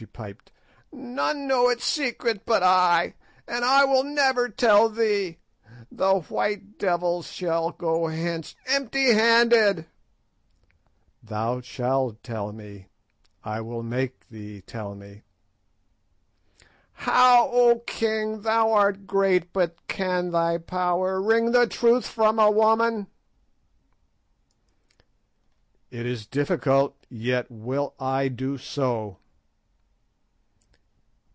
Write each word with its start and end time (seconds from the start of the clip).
she 0.01 0.07
piped, 0.07 0.51
"none 0.91 1.47
know 1.47 1.69
its 1.69 1.85
secret 1.85 2.41
but 2.43 2.63
I, 2.63 3.13
and 3.47 3.63
I 3.63 3.85
will 3.85 4.03
never 4.03 4.49
tell 4.49 4.89
thee. 4.89 5.37
The 5.91 6.21
white 6.21 6.79
devils 6.79 7.27
shall 7.31 7.69
go 7.69 8.07
hence 8.07 8.55
empty 8.65 9.13
handed." 9.13 9.85
"Thou 11.21 11.61
shalt 11.61 12.23
tell 12.23 12.51
me. 12.51 12.87
I 13.43 13.61
will 13.61 13.83
make 13.83 14.27
thee 14.27 14.61
tell 14.61 14.95
me." 14.95 15.21
"How, 16.93 17.47
O 17.51 17.83
king? 17.85 18.41
Thou 18.41 18.71
art 18.73 19.05
great, 19.05 19.53
but 19.53 19.87
can 19.87 20.31
thy 20.31 20.57
power 20.57 21.21
wring 21.21 21.51
the 21.51 21.67
truth 21.67 22.07
from 22.07 22.39
a 22.39 22.49
woman?" 22.49 23.05
"It 25.91 26.07
is 26.07 26.25
difficult, 26.25 26.95
yet 27.07 27.51
will 27.51 27.93
I 27.99 28.29
do 28.29 28.57
so." 28.57 29.17